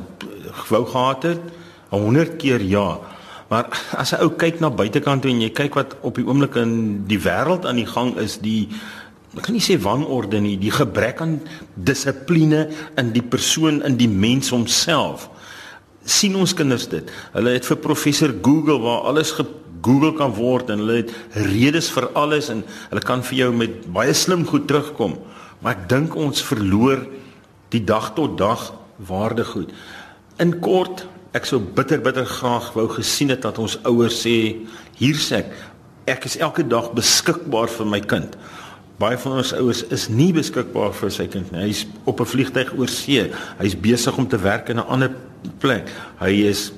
wou 0.68 0.82
gehad 0.84 1.22
het 1.22 1.40
100 1.88 2.36
keer 2.36 2.60
ja. 2.60 2.98
Maar 3.48 3.68
as 3.96 4.12
'n 4.12 4.20
ou 4.20 4.30
kyk 4.36 4.60
na 4.60 4.70
buitekant 4.70 5.22
toe 5.22 5.30
en 5.30 5.40
jy 5.40 5.50
kyk 5.50 5.74
wat 5.74 5.96
op 6.00 6.14
die 6.14 6.26
oomblik 6.26 6.54
in 6.54 7.04
die 7.06 7.18
wêreld 7.18 7.64
aan 7.64 7.76
die 7.76 7.86
gang 7.86 8.16
is, 8.16 8.38
die 8.38 8.68
ek 9.36 9.42
kan 9.42 9.54
nie 9.54 9.62
sê 9.62 9.78
wanorde 9.80 10.40
nie, 10.40 10.58
die 10.58 10.70
gebrek 10.70 11.20
aan 11.20 11.40
dissipline 11.74 12.68
in 12.96 13.12
die 13.12 13.22
persoon 13.22 13.82
in 13.82 13.96
die 13.96 14.08
mens 14.08 14.50
homself. 14.50 15.30
sien 16.04 16.36
ons 16.36 16.52
kinders 16.54 16.88
dit. 16.88 17.10
Hulle 17.32 17.50
het 17.50 17.64
vir 17.64 17.76
professor 17.76 18.34
Google 18.42 18.78
waar 18.78 19.06
alles 19.08 19.32
gegoogel 19.84 20.14
kan 20.16 20.32
word 20.36 20.70
en 20.72 20.80
hulle 20.82 21.02
het 21.02 21.12
redes 21.36 21.90
vir 21.92 22.08
alles 22.16 22.48
en 22.52 22.62
hulle 22.90 23.04
kan 23.04 23.24
vir 23.28 23.38
jou 23.42 23.50
met 23.52 23.82
baie 23.92 24.14
slim 24.16 24.46
goed 24.48 24.66
terugkom. 24.70 25.18
Maar 25.60 25.76
ek 25.76 25.88
dink 25.92 26.16
ons 26.16 26.44
verloor 26.44 27.04
die 27.74 27.82
dag 27.84 28.12
tot 28.16 28.38
dag 28.40 28.70
waarde 29.08 29.44
goed. 29.44 29.72
In 30.40 30.56
kort, 30.64 31.04
ek 31.34 31.46
sou 31.48 31.60
bitter 31.60 32.00
bitter 32.02 32.26
graag 32.28 32.72
wou 32.76 32.86
gesien 32.94 33.32
het 33.34 33.42
dat 33.44 33.58
ons 33.58 33.76
ouers 33.84 34.20
sê 34.24 34.36
hier 35.00 35.18
sê 35.18 35.42
ek 35.42 35.54
ek 36.14 36.26
is 36.28 36.36
elke 36.36 36.64
dag 36.68 36.90
beskikbaar 36.92 37.70
vir 37.72 37.88
my 37.88 38.00
kind. 38.04 38.34
Baie 38.98 39.18
van 39.18 39.40
ons 39.40 39.52
ouers 39.58 39.82
is 39.90 40.06
nie 40.08 40.30
beskikbaar 40.34 40.92
vir 40.94 41.10
sy 41.10 41.26
kind 41.26 41.50
nie. 41.50 41.64
Hy's 41.66 41.86
op 42.06 42.20
'n 42.20 42.30
vliegtyg 42.30 42.74
oor 42.78 42.88
see. 42.88 43.30
Hy's 43.58 43.74
besig 43.74 44.16
om 44.16 44.28
te 44.28 44.38
werk 44.38 44.68
in 44.68 44.78
'n 44.78 44.86
ander 44.86 45.10
plek. 45.58 45.90
Hy 46.20 46.30
is 46.46 46.72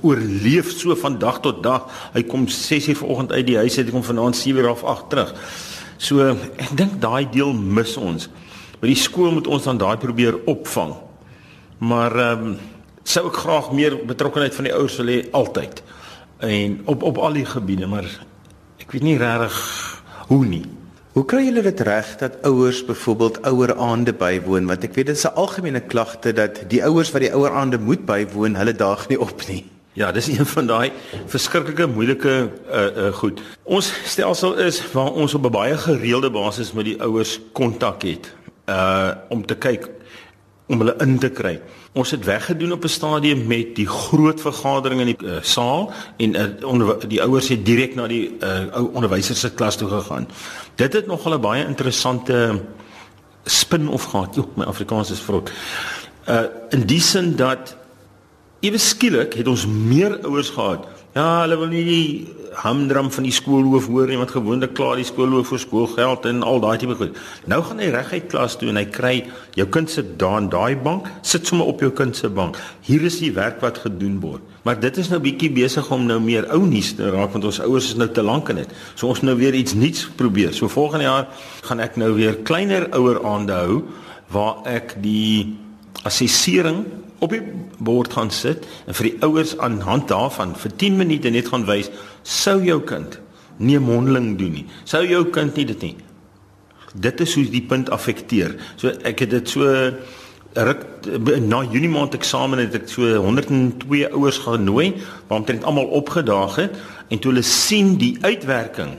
oorleef 0.00 0.70
so 0.72 0.94
van 0.94 1.18
dag 1.18 1.40
tot 1.40 1.62
dag. 1.62 1.88
Hy 2.14 2.22
kom 2.22 2.48
6:00 2.48 2.96
vanoggend 2.96 3.32
uit 3.32 3.46
die 3.46 3.56
huis 3.56 3.76
en 3.76 3.90
kom 3.90 4.02
vanaand 4.02 4.36
7:00 4.36 4.70
of 4.70 4.84
8 4.84 5.10
terug. 5.10 5.34
So 5.96 6.36
ek 6.56 6.76
dink 6.76 7.00
daai 7.00 7.28
deel 7.30 7.52
mis 7.52 7.96
ons. 7.96 8.28
By 8.80 8.86
die 8.86 8.98
skool 8.98 9.32
moet 9.32 9.46
ons 9.46 9.64
dan 9.64 9.78
daai 9.78 9.96
probeer 9.96 10.38
opvang. 10.46 10.94
Maar 11.78 12.16
ehm 12.16 12.46
um, 12.46 12.56
sou 13.02 13.26
ek 13.28 13.36
graag 13.36 13.72
meer 13.72 13.98
betrokkeheid 14.06 14.54
van 14.54 14.64
die 14.64 14.74
ouers 14.74 14.96
wil 14.96 15.06
hê 15.06 15.30
altyd. 15.30 15.82
En 16.38 16.80
op 16.84 17.02
op 17.02 17.18
al 17.18 17.32
die 17.32 17.44
gebiede, 17.44 17.86
maar 17.86 18.08
ek 18.80 18.92
weet 18.92 19.02
nie 19.02 19.18
regtig 19.18 19.56
hoe 20.28 20.44
nie. 20.44 20.64
Hoe 21.14 21.22
kry 21.30 21.44
julle 21.46 21.62
dit 21.62 21.80
reg 21.86 22.08
dat 22.18 22.40
ouers 22.42 22.80
byvoorbeeld 22.88 23.36
ouer 23.46 23.70
aande 23.78 24.10
bywoon 24.18 24.64
want 24.66 24.82
ek 24.82 24.96
weet 24.98 25.12
dit 25.12 25.16
is 25.16 25.22
'n 25.28 25.38
algemene 25.38 25.80
klagte 25.80 26.32
dat 26.34 26.64
die 26.66 26.82
ouers 26.82 27.12
wat 27.14 27.22
die 27.22 27.30
ouer 27.30 27.54
aande 27.54 27.78
moet 27.78 28.02
bywoon, 28.04 28.56
hulle 28.58 28.74
daag 28.74 29.06
nie 29.08 29.20
op 29.20 29.46
nie. 29.46 29.62
Ja, 29.92 30.10
dis 30.12 30.26
een 30.26 30.46
van 30.46 30.66
daai 30.66 30.90
verskriklike 31.26 31.86
moeilike 31.86 32.50
uh 32.66 33.06
uh 33.06 33.12
goed. 33.12 33.42
Ons 33.62 33.92
stelsel 34.04 34.58
is 34.58 34.82
waar 34.92 35.12
ons 35.12 35.34
op 35.34 35.44
'n 35.46 35.50
baie 35.50 35.76
gereelde 35.76 36.30
basis 36.30 36.72
met 36.72 36.84
die 36.84 37.00
ouers 37.02 37.40
kontak 37.52 38.02
het 38.02 38.34
uh 38.66 39.14
om 39.28 39.46
te 39.46 39.54
kyk 39.54 39.88
om 40.66 40.80
hulle 40.80 40.94
in 41.04 41.18
te 41.20 41.28
kry. 41.28 41.58
Ons 41.92 42.14
het 42.14 42.24
weggedoen 42.24 42.72
op 42.72 42.84
'n 42.84 42.88
stadium 42.88 43.46
met 43.46 43.74
die 43.76 43.86
groot 43.86 44.40
vergadering 44.40 45.00
in 45.00 45.06
die 45.12 45.26
uh, 45.26 45.36
saal 45.42 45.92
en 46.16 46.34
uh, 46.34 46.68
onder, 46.68 47.08
die 47.08 47.22
ouers 47.22 47.48
het 47.48 47.66
direk 47.66 47.94
na 47.94 48.06
die 48.06 48.36
uh, 48.40 48.72
ou 48.72 48.90
onderwysers 48.92 49.40
se 49.40 49.54
klas 49.54 49.76
toe 49.76 49.88
gegaan. 49.88 50.28
Dit 50.74 50.92
het 50.92 51.06
nog 51.06 51.28
'n 51.28 51.40
baie 51.40 51.66
interessante 51.66 52.62
spin-off 53.44 54.04
gehad. 54.04 54.34
Jo, 54.34 54.48
my 54.54 54.64
Afrikaans 54.64 55.10
is 55.10 55.20
vrot. 55.20 55.50
Uh 56.28 56.42
in 56.70 56.86
die 56.86 57.00
sin 57.00 57.36
dat 57.36 57.76
ewe 58.60 58.78
skielik 58.78 59.34
het 59.34 59.46
ons 59.46 59.66
meer 59.66 60.18
ouers 60.24 60.50
gehad. 60.50 60.86
Ja, 61.12 61.40
hulle 61.40 61.56
wil 61.56 61.68
nie 61.68 62.34
hamdram 62.62 63.10
van 63.12 63.26
die 63.26 63.32
skoolhoof 63.34 63.86
hoor 63.90 64.10
nie 64.10 64.18
want 64.20 64.34
gewoonlik 64.34 64.74
klaar 64.78 64.98
die 65.00 65.06
skoolhoof 65.08 65.50
vir 65.52 65.62
skoolgeld 65.62 66.28
en 66.30 66.42
al 66.46 66.60
daai 66.62 66.76
tipe 66.78 66.96
goed. 66.98 67.18
Nou 67.50 67.60
gaan 67.66 67.82
hy 67.82 67.90
reguit 67.94 68.28
klas 68.32 68.56
toe 68.60 68.70
en 68.72 68.78
hy 68.80 68.84
kry 68.94 69.14
jou 69.58 69.66
kind 69.74 69.90
sit 69.90 70.14
daar 70.20 70.38
in 70.42 70.48
daai 70.52 70.76
bank, 70.76 71.08
sit 71.22 71.46
sommer 71.46 71.68
op 71.70 71.82
jou 71.84 71.90
kind 71.94 72.16
se 72.16 72.30
bank. 72.30 72.58
Hier 72.86 73.02
is 73.06 73.18
die 73.22 73.32
werk 73.34 73.60
wat 73.64 73.82
gedoen 73.84 74.20
word. 74.22 74.42
Maar 74.64 74.78
dit 74.80 74.98
is 75.02 75.10
nou 75.12 75.20
bietjie 75.20 75.50
besig 75.52 75.90
om 75.92 76.06
nou 76.08 76.20
meer 76.24 76.46
ou 76.54 76.62
nuus 76.64 76.94
te 76.96 77.10
raak 77.12 77.34
want 77.36 77.44
ons 77.50 77.60
ouers 77.66 77.90
is 77.92 77.98
nou 78.00 78.08
te 78.08 78.24
lank 78.24 78.48
in 78.54 78.62
dit. 78.62 78.74
So 78.94 79.10
ons 79.12 79.24
nou 79.26 79.36
weer 79.40 79.54
iets 79.54 79.76
nuuts 79.76 80.06
probeer. 80.16 80.54
So 80.56 80.70
volgende 80.72 81.08
jaar 81.08 81.28
gaan 81.68 81.82
ek 81.84 81.98
nou 82.00 82.14
weer 82.16 82.40
kleiner 82.46 82.88
ouer 82.96 83.20
aande 83.28 83.58
hou 83.64 83.82
waar 84.32 84.62
ek 84.70 84.96
die 85.04 85.54
assessering 86.08 86.84
op 87.24 87.34
die 87.34 87.42
bord 87.78 88.12
gaan 88.14 88.30
sit 88.34 88.66
en 88.86 88.96
vir 88.96 89.10
die 89.10 89.18
ouers 89.26 89.56
aan 89.58 89.80
hand 89.84 90.10
daarvan 90.12 90.54
vir 90.60 90.74
10 90.82 90.98
minute 91.00 91.32
net 91.32 91.48
gaan 91.52 91.66
wys 91.68 91.90
sou 92.22 92.58
jou 92.64 92.80
kind 92.84 93.18
nie 93.58 93.78
mondeling 93.78 94.34
doen 94.38 94.58
nie. 94.58 94.66
Sou 94.88 95.04
jou 95.06 95.22
kind 95.34 95.54
nie 95.56 95.66
dit 95.68 95.86
nie. 95.86 95.94
Dit 96.94 97.20
is 97.22 97.34
hoe 97.34 97.44
die 97.50 97.62
punt 97.66 97.90
affekteer. 97.94 98.56
So 98.78 98.92
ek 99.06 99.24
het 99.24 99.34
dit 99.34 99.50
so 99.50 99.70
ruk 100.54 100.84
na 101.42 101.62
Junie 101.66 101.90
maand 101.90 102.14
eksamen 102.14 102.62
het 102.62 102.76
ek 102.78 102.86
so 102.90 103.16
102 103.24 104.04
ouers 104.12 104.38
genooi 104.44 104.92
waaromtrent 105.28 105.66
almal 105.66 105.90
opgedaag 105.98 106.60
het 106.62 106.76
en 107.10 107.18
toe 107.18 107.32
hulle 107.32 107.46
sien 107.46 107.96
die 107.98 108.14
uitwerking 108.22 108.94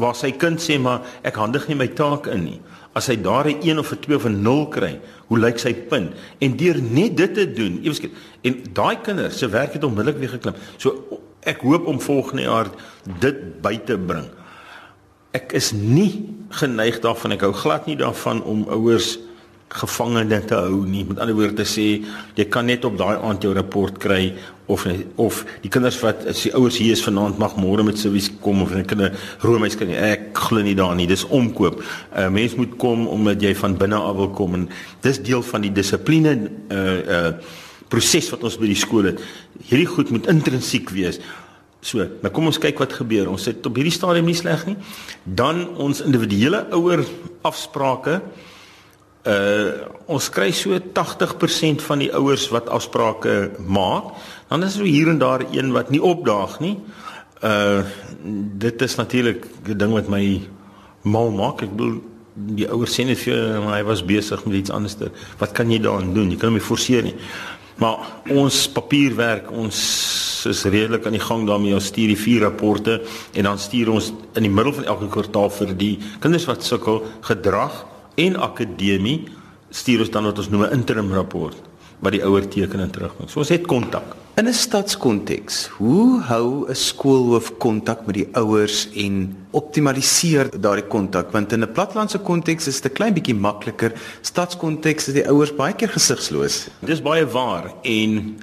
waar 0.00 0.16
sy 0.16 0.32
kind 0.40 0.62
sê 0.64 0.78
maar 0.80 1.04
ek 1.22 1.36
handig 1.38 1.68
nie 1.68 1.76
my 1.78 1.90
taak 1.92 2.26
in 2.32 2.48
nie. 2.48 2.60
As 2.94 3.08
hy 3.10 3.16
daar 3.20 3.48
'n 3.50 3.60
1 3.62 3.78
of 3.78 3.92
'n 3.92 3.98
2 4.00 4.16
of 4.16 4.24
'n 4.24 4.42
0 4.42 4.68
kry, 4.68 5.00
hoe 5.26 5.38
lyk 5.38 5.58
sy 5.58 5.74
punt? 5.74 6.14
En 6.38 6.56
deur 6.56 6.78
net 6.82 7.16
dit 7.16 7.34
te 7.34 7.52
doen, 7.52 7.80
ewesklik 7.82 8.12
en 8.42 8.62
daai 8.72 9.00
kinders 9.00 9.38
se 9.38 9.48
werk 9.48 9.72
het 9.72 9.84
onmiddellik 9.84 10.18
weer 10.18 10.28
geklim. 10.28 10.54
So 10.76 11.20
ek 11.40 11.60
hoop 11.60 11.86
om 11.86 12.00
volgende 12.00 12.42
jaar 12.42 12.68
dit 13.20 13.62
by 13.62 13.78
te 13.84 13.98
bring. 13.98 14.28
Ek 15.32 15.52
is 15.52 15.72
nie 15.72 16.28
geneig 16.48 17.00
daarvan 17.00 17.32
ek 17.32 17.40
hou 17.40 17.52
glad 17.52 17.86
nie 17.86 17.96
daarvan 17.96 18.42
om 18.42 18.64
ouers 18.68 19.18
gevangene 19.74 20.38
te 20.46 20.54
hou 20.54 20.84
nie. 20.86 21.02
Met 21.08 21.18
ander 21.22 21.34
woorde 21.34 21.64
sê, 21.66 21.86
jy 22.38 22.46
kan 22.52 22.68
net 22.70 22.84
op 22.86 22.98
daai 22.98 23.16
aand 23.16 23.42
jou 23.42 23.52
rapport 23.56 23.96
kry 23.98 24.34
of 24.70 24.86
of 25.20 25.42
die 25.60 25.68
kinders 25.72 25.98
wat 26.00 26.22
as 26.30 26.44
die 26.46 26.52
ouers 26.56 26.78
hier 26.80 26.94
is 26.94 27.02
vanaand 27.04 27.40
mag 27.42 27.56
môre 27.60 27.84
met 27.84 27.98
servies 28.00 28.30
kom 28.40 28.62
of 28.62 28.72
'n 28.72 28.86
kinder 28.86 29.12
roomys 29.42 29.76
kan 29.76 29.88
nie. 29.88 29.96
Ek 29.96 30.30
glo 30.32 30.62
nie 30.62 30.74
daarin 30.74 30.96
nie. 30.96 31.06
Dis 31.06 31.26
omkoop. 31.26 31.82
'n 31.82 32.18
uh, 32.18 32.28
Mens 32.30 32.54
moet 32.54 32.76
kom 32.76 33.06
omdat 33.06 33.42
jy 33.42 33.54
van 33.54 33.76
binne 33.76 33.96
af 33.96 34.16
wil 34.16 34.30
kom 34.30 34.54
en 34.54 34.68
dis 35.00 35.22
deel 35.22 35.42
van 35.42 35.60
die 35.60 35.72
dissipline 35.72 36.50
uh 36.70 36.98
uh 37.08 37.32
proses 37.88 38.30
wat 38.30 38.42
ons 38.42 38.58
by 38.58 38.66
die 38.66 38.74
skool 38.74 39.04
het. 39.04 39.20
Hierdie 39.68 39.86
goed 39.86 40.10
moet 40.10 40.26
intrinsiek 40.26 40.90
wees. 40.90 41.20
So, 41.80 41.98
nou 41.98 42.32
kom 42.32 42.46
ons 42.46 42.58
kyk 42.58 42.78
wat 42.78 42.92
gebeur. 42.92 43.28
Ons 43.28 43.42
sit 43.42 43.66
op 43.66 43.76
hierdie 43.76 43.92
stadium 43.92 44.24
nie 44.24 44.34
sleg 44.34 44.66
nie. 44.66 44.76
Dan 45.24 45.76
ons 45.76 46.00
individuele 46.00 46.66
ouer 46.72 47.04
afsprake 47.42 48.22
uh 49.24 49.92
ons 50.04 50.26
kry 50.28 50.50
so 50.52 50.76
80% 50.76 51.80
van 51.80 52.02
die 52.02 52.10
ouers 52.12 52.50
wat 52.52 52.68
afsprake 52.68 53.54
maak. 53.64 54.12
Dan 54.50 54.66
is 54.66 54.76
er 54.76 54.84
hier 54.84 55.08
en 55.08 55.18
daar 55.18 55.46
een 55.48 55.72
wat 55.72 55.90
nie 55.90 56.02
opdaag 56.02 56.58
nie. 56.60 56.76
Uh 57.40 57.80
dit 58.60 58.82
is 58.82 58.94
natuurlik 58.94 59.46
'n 59.68 59.78
ding 59.78 59.92
wat 59.92 60.08
my 60.08 60.42
mal 61.02 61.30
maak. 61.30 61.62
Ek 61.62 61.70
bedoel 61.70 62.02
die 62.34 62.68
ouers 62.68 63.00
sê 63.00 63.06
net 63.06 63.18
vir 63.18 63.60
my 63.64 63.78
hy 63.78 63.84
was 63.84 64.04
besig 64.04 64.44
met 64.44 64.54
iets 64.54 64.70
anders. 64.70 64.96
Wat 65.38 65.52
kan 65.52 65.70
jy 65.70 65.78
daaraan 65.78 66.14
doen? 66.14 66.30
Jy 66.30 66.36
kan 66.36 66.48
hom 66.48 66.58
nie 66.58 66.66
forceer 66.66 67.02
nie. 67.02 67.16
Maar 67.76 67.98
ons 68.30 68.68
papierwerk, 68.68 69.50
ons 69.50 69.78
is 70.46 70.64
redelik 70.64 71.06
aan 71.06 71.16
die 71.16 71.20
gang 71.20 71.46
daarmee. 71.46 71.74
Ons 71.74 71.86
stuur 71.86 72.12
die 72.12 72.20
vier 72.20 72.40
rapporte 72.40 73.00
en 73.32 73.42
dan 73.42 73.58
stuur 73.58 73.90
ons 73.90 74.12
in 74.34 74.42
die 74.42 74.50
middel 74.52 74.72
van 74.72 74.84
elke 74.84 75.08
kwartaal 75.08 75.50
vir 75.50 75.74
die 75.74 75.98
kinders 76.20 76.44
wat 76.44 76.62
sukkel 76.62 77.02
gedrag 77.20 77.93
en 78.14 78.36
akademie 78.36 79.24
stuur 79.70 80.04
ons 80.04 80.10
dan 80.10 80.24
wat 80.24 80.38
ons 80.38 80.50
noem 80.50 80.64
'n 80.64 80.72
interim 80.72 81.12
rapport 81.12 81.56
wat 82.00 82.12
die 82.12 82.24
ouer 82.24 82.48
teken 82.48 82.80
en 82.80 82.90
terugbring. 82.90 83.30
So 83.30 83.38
ons 83.38 83.48
het 83.48 83.66
kontak. 83.66 84.16
In 84.36 84.48
'n 84.48 84.52
stadskonteks, 84.52 85.66
hoe 85.78 86.20
hou 86.20 86.68
'n 86.68 86.74
skoolhoof 86.74 87.56
kontak 87.58 88.06
met 88.06 88.14
die 88.14 88.28
ouers 88.32 88.88
en 88.94 89.36
optimaliseer 89.50 90.60
daardie 90.60 90.88
kontak? 90.88 91.32
Want 91.32 91.52
in 91.52 91.62
'n 91.62 91.72
platlandse 91.72 92.18
konteks 92.18 92.66
is 92.66 92.80
dit 92.80 92.92
'n 92.92 92.94
klein 92.94 93.14
bietjie 93.14 93.34
makliker. 93.34 93.92
Stadskonteks 94.20 95.08
is 95.08 95.14
die 95.14 95.28
ouers 95.28 95.54
baie 95.54 95.74
keer 95.74 95.88
gesigsloos. 95.88 96.68
Dis 96.80 97.02
baie 97.02 97.26
waar 97.26 97.74
en 97.82 98.36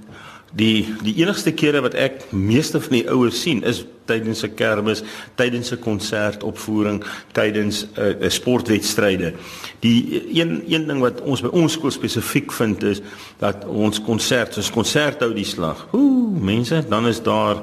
Die 0.52 0.84
die 1.00 1.14
enigste 1.22 1.54
kere 1.56 1.80
wat 1.84 1.94
ek 1.96 2.26
meeste 2.36 2.82
van 2.84 2.98
die 2.98 3.06
ouers 3.08 3.40
sien 3.40 3.62
is 3.64 3.86
tydens 4.06 4.44
'n 4.44 4.54
kermis, 4.56 5.04
tydens 5.36 5.72
'n 5.72 5.80
konsertopvoering, 5.80 7.04
tydens 7.32 7.86
'n 7.86 8.02
uh, 8.02 8.22
uh, 8.22 8.30
sportwedstryde. 8.30 9.34
Die 9.80 10.24
een 10.34 10.64
een 10.68 10.88
ding 10.88 11.00
wat 11.00 11.22
ons 11.22 11.42
by 11.42 11.48
ons 11.48 11.74
skool 11.74 11.92
spesifiek 11.92 12.52
vind 12.52 12.84
is 12.84 13.02
dat 13.38 13.66
ons 13.66 14.02
konsert, 14.02 14.58
ons 14.58 14.72
konserthou 14.72 15.34
die 15.34 15.46
slag. 15.46 15.88
Ooh, 15.92 16.42
mense, 16.42 16.84
dan 16.90 17.08
is 17.08 17.22
daar 17.22 17.62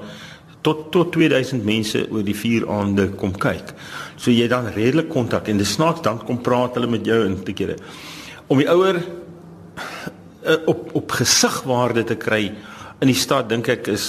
tot 0.60 0.92
tot 0.92 1.12
2000 1.12 1.64
mense 1.64 2.06
oor 2.10 2.24
die 2.24 2.36
4 2.36 2.68
aande 2.68 3.08
kom 3.08 3.32
kyk. 3.32 3.74
So 4.16 4.30
jy 4.30 4.48
dan 4.48 4.66
redelik 4.66 5.08
kontak 5.08 5.48
en 5.48 5.58
dis 5.58 5.72
snaaks 5.72 6.02
dan 6.02 6.24
kom 6.24 6.40
praat 6.40 6.74
hulle 6.74 6.86
met 6.86 7.06
jou 7.06 7.24
in 7.24 7.42
te 7.42 7.52
kere. 7.52 7.76
Om 8.46 8.58
die 8.58 8.68
ouer 8.68 9.02
op 10.66 10.94
op 10.94 11.10
gesigwaarde 11.10 12.04
te 12.04 12.16
kry 12.16 12.52
in 13.00 13.10
die 13.10 13.18
stad 13.18 13.48
dink 13.48 13.68
ek 13.68 13.90
is 13.92 14.06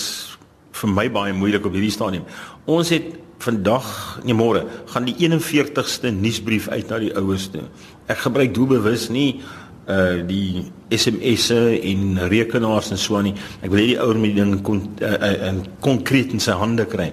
vir 0.80 0.94
my 0.96 1.08
baie 1.12 1.34
moeilik 1.36 1.66
op 1.66 1.76
hierdie 1.76 1.94
stadium. 1.94 2.28
Ons 2.70 2.94
het 2.96 3.16
vandag, 3.44 4.20
nee 4.28 4.36
môre, 4.36 4.66
gaan 4.92 5.08
die 5.08 5.16
41ste 5.16 6.12
nuusbrief 6.16 6.68
uit 6.70 6.92
na 6.92 7.00
die 7.00 7.14
ouers 7.16 7.48
toe. 7.54 7.66
Ek 8.12 8.26
gebruik 8.26 8.54
doelbewus 8.56 9.10
nie 9.14 9.42
uh 9.90 10.22
die 10.22 10.68
SMS'e 10.94 11.80
en 11.90 12.20
rekenaars 12.30 12.92
en 12.94 13.00
so 13.02 13.18
aan 13.18 13.32
nie. 13.32 13.38
Ek 13.66 13.72
wil 13.72 13.82
hê 13.82 13.88
die 13.94 14.02
ouer 14.02 14.20
moet 14.22 14.36
die 14.36 14.44
ding 14.44 14.60
kon 14.66 14.84
uh, 15.02 15.16
uh, 15.18 15.54
konkreet 15.82 16.36
in 16.36 16.44
sy 16.44 16.54
hande 16.60 16.86
kry. 16.90 17.08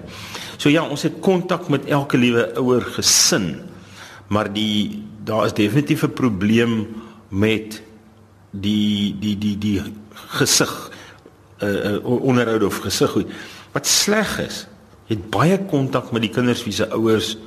So 0.61 0.69
ja, 0.69 0.83
ons 0.85 1.05
het 1.07 1.17
kontak 1.25 1.71
met 1.73 1.87
elke 1.89 2.19
liewe 2.21 2.51
ouer 2.61 2.85
gesin. 2.97 3.55
Maar 4.29 4.51
die 4.53 5.01
daar 5.25 5.47
is 5.49 5.57
definitief 5.57 6.03
'n 6.03 6.13
probleem 6.13 6.87
met 7.29 7.81
die 8.51 9.15
die 9.19 9.37
die 9.37 9.57
die 9.57 9.81
gesig 10.37 10.91
uh, 11.63 11.97
uh 11.97 12.05
onderhoud 12.05 12.63
of 12.63 12.77
gesig 12.85 13.11
goed. 13.11 13.27
Wat 13.73 13.87
sleg 13.87 14.39
is, 14.39 14.65
het 15.07 15.29
baie 15.31 15.57
kontak 15.69 16.11
met 16.11 16.21
die 16.21 16.31
kinders 16.33 16.63
wie 16.67 16.73
se 16.75 16.87
ouers 16.91 17.37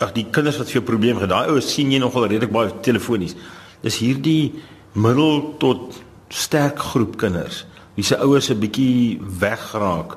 ag 0.00 0.12
die 0.16 0.26
kinders 0.32 0.58
wat 0.60 0.70
vir 0.70 0.80
jou 0.80 0.86
probleem 0.88 1.18
het. 1.20 1.28
Daai 1.32 1.52
ouers 1.52 1.68
sien 1.74 1.90
jy 1.92 2.00
nogal 2.00 2.28
redelik 2.28 2.52
baie 2.52 2.72
telefonies. 2.84 3.36
Dis 3.84 3.98
hierdie 4.00 4.52
middel 4.92 5.54
tot 5.60 5.98
sterk 6.32 6.80
groep 6.92 7.18
kinders 7.20 7.64
wie 7.96 8.04
se 8.06 8.16
ouers 8.16 8.50
'n 8.50 8.60
bietjie 8.60 9.20
wegraak. 9.20 10.16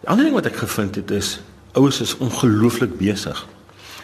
Die 0.00 0.08
ander 0.08 0.24
ding 0.24 0.34
wat 0.34 0.46
ek 0.46 0.56
gevind 0.56 0.94
het 0.96 1.10
is 1.10 1.40
ouers 1.74 2.00
is 2.00 2.16
ongelooflik 2.16 2.96
besig. 2.98 3.46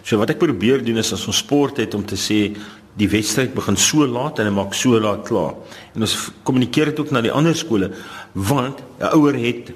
So 0.02 0.18
wat 0.18 0.30
ek 0.30 0.38
probeer 0.38 0.84
doen 0.84 0.96
is 0.96 1.12
as 1.12 1.26
ons 1.26 1.36
sport 1.36 1.76
het 1.76 1.94
om 1.94 2.04
te 2.04 2.16
sê 2.16 2.56
die 2.98 3.08
wedstryd 3.08 3.54
begin 3.54 3.76
so 3.76 4.06
laat 4.06 4.38
en 4.38 4.46
hy 4.46 4.52
maak 4.52 4.74
so 4.74 5.00
laat 5.00 5.24
klaar. 5.28 5.54
En 5.94 6.00
ons 6.00 6.30
kommunikeer 6.42 6.84
dit 6.92 7.00
ook 7.00 7.10
na 7.10 7.20
die 7.20 7.32
ander 7.32 7.56
skole 7.56 7.92
want 8.32 8.82
'n 9.00 9.14
ouer 9.14 9.34
het 9.34 9.72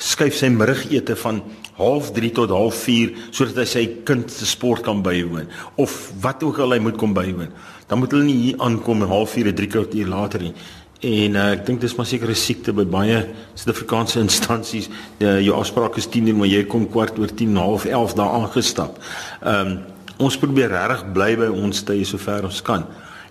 skuif 0.00 0.36
sy 0.38 0.48
middagete 0.48 1.16
van 1.20 1.42
0.30 1.76 2.32
tot 2.36 2.52
0.4 2.52 3.30
sodat 3.30 3.62
hy 3.62 3.66
sy 3.68 3.84
kind 4.08 4.32
se 4.32 4.48
sport 4.48 4.84
kan 4.86 5.02
bywoon 5.04 5.48
of 5.80 5.96
wat 6.24 6.44
ook 6.44 6.60
al 6.64 6.76
hy 6.76 6.80
moet 6.84 6.98
kom 7.00 7.12
bywoon. 7.16 7.52
Dan 7.88 8.00
moet 8.00 8.14
hulle 8.14 8.28
nie 8.28 8.38
hier 8.46 8.62
aankom 8.64 9.04
en 9.04 9.12
0.4 9.12 9.52
3 9.56 9.70
kwartier 9.72 10.08
later 10.08 10.44
nie. 10.44 10.54
En 11.00 11.36
uh, 11.36 11.46
ek 11.54 11.64
dink 11.64 11.80
dis 11.80 11.94
maar 11.96 12.08
seker 12.08 12.28
'n 12.28 12.36
siekte 12.36 12.72
by 12.76 12.84
baie 12.84 13.20
Suid-Afrikaanse 13.54 14.20
instansies. 14.26 14.90
Uh, 15.18 15.40
jou 15.40 15.56
afspraak 15.56 15.96
is 15.96 16.08
10:00 16.08 16.36
maar 16.36 16.48
jy 16.48 16.64
kom 16.64 16.88
kwart 16.88 17.18
oor 17.18 17.32
10, 17.32 17.56
half 17.56 17.84
11 17.84 18.14
daar 18.14 18.34
aangestap. 18.40 19.00
Ehm 19.44 19.66
um, 19.66 19.78
ons 20.20 20.36
probeer 20.36 20.68
regtig 20.68 21.12
bly 21.16 21.30
by 21.36 21.46
ons 21.48 21.82
tye 21.88 22.04
sover 22.04 22.44
ons 22.44 22.60
kan. 22.62 22.84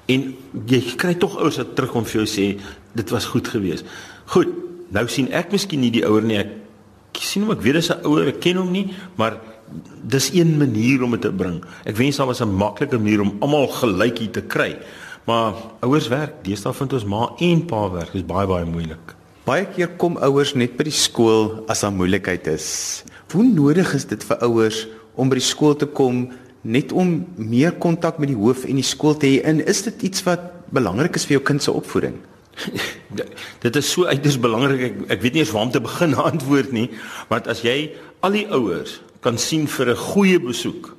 En 0.09 0.23
jy 0.65 0.79
kry 0.97 1.13
tog 1.21 1.35
ouers 1.37 1.59
wat 1.61 1.75
terugkom 1.77 2.05
vir 2.05 2.23
jou 2.23 2.25
sê 2.25 2.45
dit 2.97 3.09
was 3.13 3.27
goed 3.29 3.47
geweest. 3.47 3.85
Goed, 4.33 4.49
nou 4.91 5.07
sien 5.07 5.31
ek 5.31 5.51
miskien 5.51 5.81
nie 5.81 5.91
die 5.91 6.05
ouer 6.05 6.25
nie. 6.25 6.37
Ek 6.37 7.21
sien 7.21 7.43
hom 7.43 7.51
ek 7.51 7.61
weet 7.61 7.73
dis 7.73 7.91
'n 7.91 8.05
ouer, 8.05 8.27
ek 8.27 8.41
ken 8.41 8.57
hom 8.57 8.71
nie, 8.71 8.93
maar 9.17 9.39
dis 10.03 10.31
een 10.33 10.57
manier 10.57 11.03
om 11.03 11.11
dit 11.11 11.21
te 11.21 11.31
bring. 11.31 11.63
Ek 11.85 11.97
wens 11.97 12.17
daar 12.17 12.27
was 12.27 12.41
'n 12.41 12.55
makliker 12.55 12.99
manier 12.99 13.21
om 13.21 13.37
almal 13.39 13.67
gelyk 13.67 14.17
hier 14.17 14.31
te 14.31 14.41
kry. 14.41 14.77
Maar 15.25 15.53
ouers 15.79 16.07
werk, 16.07 16.43
deesdae 16.43 16.73
vind 16.73 16.93
ons 16.93 17.05
ma 17.05 17.29
en 17.37 17.65
pa 17.65 17.89
werk, 17.91 18.11
dis 18.11 18.25
baie 18.25 18.47
baie 18.47 18.65
moeilik. 18.65 19.15
Baie 19.45 19.65
keer 19.65 19.87
kom 19.87 20.17
ouers 20.17 20.53
net 20.53 20.77
by 20.77 20.83
die 20.83 20.95
skool 20.95 21.63
as 21.67 21.81
daar 21.81 21.91
moeilikheid 21.91 22.47
is. 22.47 23.03
Hoe 23.31 23.43
nodig 23.43 23.93
is 23.93 24.05
dit 24.05 24.23
vir 24.23 24.37
ouers 24.37 24.87
om 25.15 25.29
by 25.29 25.35
die 25.35 25.45
skool 25.45 25.75
te 25.75 25.85
kom 25.85 26.31
net 26.61 26.91
om 26.91 27.25
meer 27.35 27.71
kontak 27.71 28.17
met 28.19 28.27
die 28.27 28.37
hoof 28.37 28.65
en 28.65 28.75
die 28.75 28.83
skool 28.83 29.17
te 29.17 29.27
hê? 29.27 29.43
En 29.43 29.61
is 29.65 29.81
dit 29.81 30.01
iets 30.09 30.23
wat 30.23 30.39
belangrik 30.69 31.15
is 31.15 31.25
vir 31.25 31.37
jou 31.37 31.43
kind 31.43 31.63
se 31.63 31.71
opvoeding? 31.71 32.17
Dit 33.65 33.75
is 33.75 33.91
so 33.91 34.05
uiters 34.05 34.39
belangrik 34.39 34.81
ek 34.81 35.01
ek 35.17 35.21
weet 35.21 35.33
nie 35.33 35.43
eens 35.45 35.51
waar 35.55 35.67
om 35.67 35.71
te 35.71 35.81
begin 35.81 36.15
antwoord 36.31 36.71
nie 36.71 36.89
want 37.27 37.47
as 37.47 37.63
jy 37.65 37.91
al 38.19 38.35
die 38.35 38.47
ouers 38.47 39.01
kan 39.19 39.37
sien 39.37 39.67
vir 39.67 39.95
'n 39.95 40.03
goeie 40.11 40.39
besoek 40.39 40.95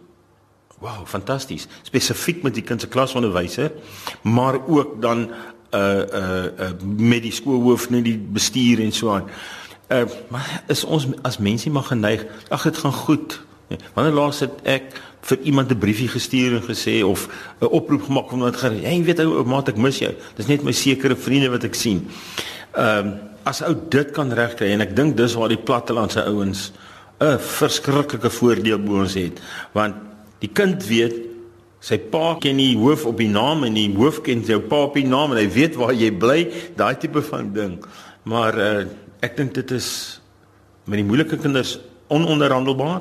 wow 0.80 1.06
fantasties 1.06 1.68
spesifiek 1.82 2.42
met 2.42 2.54
die 2.54 2.64
kind 2.64 2.80
se 2.80 2.88
klasonderwyser 2.88 3.72
maar 4.22 4.60
ook 4.66 5.00
dan 5.02 5.30
uh 5.74 6.02
uh, 6.14 6.44
uh 6.44 6.70
met 6.96 7.22
die 7.22 7.32
skoolhoof 7.32 7.90
net 7.90 8.04
die 8.04 8.18
bestuur 8.18 8.80
en 8.82 8.92
so 8.92 9.12
aan. 9.14 9.28
Uh 9.88 10.02
maar 10.28 10.62
is 10.66 10.84
ons 10.84 11.06
as 11.22 11.38
mense 11.38 11.70
maar 11.70 11.86
geneig 11.86 12.26
ag 12.48 12.62
dit 12.62 12.78
gaan 12.78 12.92
goed 12.92 13.40
wanneer 13.94 14.14
laas 14.14 14.40
het 14.40 14.60
ek 14.64 15.00
vir 15.20 15.38
iemand 15.44 15.70
'n 15.70 15.78
briefie 15.78 16.08
gestuur 16.08 16.56
en 16.56 16.62
gesê 16.62 17.04
of 17.04 17.28
'n 17.60 17.64
oproep 17.64 18.02
gemaak 18.02 18.32
om 18.32 18.40
wat 18.40 18.56
gereg. 18.56 18.82
Jy 18.82 19.04
weet 19.04 19.20
ou 19.20 19.44
maat 19.44 19.68
ek 19.68 19.76
mis 19.76 19.98
jou. 19.98 20.14
Dis 20.36 20.46
net 20.46 20.62
my 20.62 20.72
sekere 20.72 21.16
vriende 21.16 21.50
wat 21.50 21.64
ek 21.64 21.74
sien. 21.74 22.08
Ehm 22.74 23.06
um, 23.06 23.30
as 23.42 23.62
ou 23.64 23.74
dit 23.88 24.10
kan 24.12 24.32
regkry 24.36 24.72
en 24.74 24.84
ek 24.84 24.94
dink 24.96 25.16
dis 25.16 25.34
waar 25.38 25.48
die 25.52 25.60
plattelandse 25.60 26.24
ouens 26.28 26.72
'n 27.20 27.38
verskriklike 27.38 28.30
voordeel 28.30 28.78
bo 28.78 29.00
ons 29.00 29.14
het 29.14 29.40
want 29.72 29.94
die 30.40 30.52
kind 30.52 30.84
weet 30.88 31.14
sy 31.80 31.98
pa 31.98 32.36
ken 32.40 32.56
die 32.56 32.76
hoof 32.76 33.06
op 33.08 33.18
die 33.20 33.28
naam 33.28 33.64
en 33.64 33.74
die 33.74 33.88
hoof 33.96 34.20
ken 34.24 34.44
jou 34.44 34.60
pa 34.60 34.84
op 34.88 34.94
die 34.94 35.08
naam 35.08 35.32
en 35.32 35.40
hy 35.40 35.48
weet 35.48 35.76
waar 35.80 35.92
jy 35.92 36.10
bly 36.12 36.48
daai 36.76 36.96
tipe 37.00 37.22
van 37.22 37.52
ding 37.52 37.78
maar 38.24 38.56
uh, 38.56 38.84
ek 39.20 39.36
dink 39.36 39.54
dit 39.54 39.70
is 39.76 40.20
met 40.84 41.00
die 41.00 41.08
moeilike 41.08 41.36
kinders 41.40 41.78
ononderhandelbaar 42.08 43.00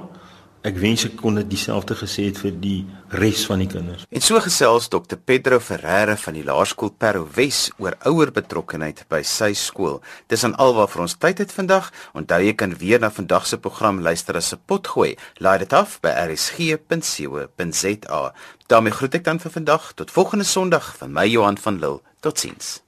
Ek 0.59 0.75
wens 0.75 1.05
ek 1.07 1.13
kon 1.15 1.37
dit 1.39 1.47
dieselfde 1.47 1.95
gesê 1.95 2.25
het 2.27 2.39
vir 2.43 2.51
die 2.59 2.83
res 3.15 3.45
van 3.47 3.61
die 3.63 3.67
kinders. 3.71 4.03
En 4.11 4.19
so 4.19 4.35
gesels 4.43 4.89
Dr 4.91 5.15
Pedro 5.15 5.55
Ferreira 5.63 6.17
van 6.19 6.35
die 6.35 6.43
Laerskool 6.43 6.91
Parow 6.99 7.23
Wes 7.37 7.71
oor 7.79 7.95
ouer 8.09 8.27
betrokkenheid 8.35 9.05
by 9.07 9.23
sy 9.23 9.53
skool. 9.55 10.03
Dis 10.27 10.43
aan 10.43 10.57
alwaar 10.59 10.91
vir 10.91 11.05
ons 11.05 11.15
tyd 11.15 11.39
het 11.39 11.55
vandag. 11.55 11.87
Onthou 12.11 12.41
jy 12.43 12.53
kan 12.59 12.75
weer 12.81 12.99
na 12.99 13.07
vandag 13.07 13.47
se 13.47 13.55
program 13.55 14.03
luister 14.03 14.35
as 14.35 14.51
'n 14.53 14.59
potgooi. 14.67 15.15
Laai 15.39 15.59
dit 15.59 15.73
af 15.73 16.01
by 16.01 16.11
rsg.co.za. 16.27 18.21
daarmee 18.67 18.91
groet 18.91 19.15
ek 19.15 19.23
dan 19.23 19.39
vir 19.39 19.51
vandag 19.51 19.93
tot 19.95 20.11
volgende 20.11 20.45
Sondag 20.45 20.97
van 20.97 21.13
my 21.13 21.25
Johan 21.25 21.57
van 21.57 21.79
Lille. 21.79 22.01
Totsiens. 22.19 22.83